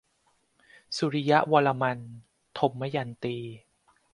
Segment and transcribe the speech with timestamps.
[0.97, 1.99] สุริยวรมัน-
[2.57, 3.37] ทมยันตี